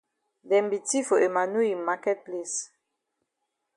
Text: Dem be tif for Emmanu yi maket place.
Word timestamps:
Dem 0.49 0.65
be 0.71 0.77
tif 0.87 1.05
for 1.07 1.19
Emmanu 1.27 1.61
yi 1.69 1.75
maket 1.87 2.19
place. 2.25 2.57